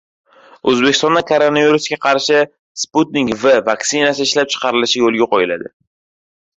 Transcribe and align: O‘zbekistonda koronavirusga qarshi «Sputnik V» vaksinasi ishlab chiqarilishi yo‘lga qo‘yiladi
O‘zbekistonda 0.69 1.21
koronavirusga 1.31 1.99
qarshi 2.07 2.41
«Sputnik 2.87 3.31
V» 3.45 3.55
vaksinasi 3.71 4.27
ishlab 4.29 4.53
chiqarilishi 4.57 5.07
yo‘lga 5.07 5.33
qo‘yiladi 5.37 5.75